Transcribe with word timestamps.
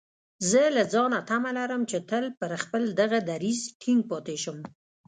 زه 0.49 0.61
له 0.75 0.83
ځانه 0.93 1.19
تمه 1.29 1.51
لرم 1.57 1.81
چې 1.91 1.97
تل 2.09 2.25
پر 2.39 2.51
خپل 2.63 2.83
دغه 3.01 3.19
دريځ 3.31 3.59
ټينګ 3.81 4.01
پاتې 4.11 4.35
شم. 4.43 4.57